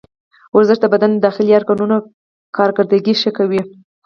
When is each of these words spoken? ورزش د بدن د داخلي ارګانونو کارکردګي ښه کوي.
ورزش 0.55 0.77
د 0.81 0.85
بدن 0.93 1.11
د 1.13 1.17
داخلي 1.25 1.51
ارګانونو 1.59 1.97
کارکردګي 2.57 3.13
ښه 3.21 3.31
کوي. 3.37 3.61